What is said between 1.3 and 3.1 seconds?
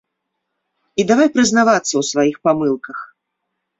прызнавацца ў сваіх памылках.